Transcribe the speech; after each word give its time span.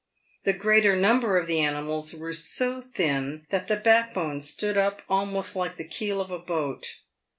The 0.45 0.53
greater 0.53 0.95
number 0.95 1.37
of 1.37 1.45
the 1.45 1.59
animals 1.59 2.15
were 2.15 2.33
so 2.33 2.81
thin 2.81 3.45
that 3.51 3.67
the 3.67 3.75
backbone 3.75 4.41
stood 4.41 4.75
up 4.75 5.03
almost 5.07 5.55
like 5.55 5.75
the 5.75 5.87
keel 5.87 6.19
of 6.19 6.31
a 6.31 6.39
boat. 6.39 6.87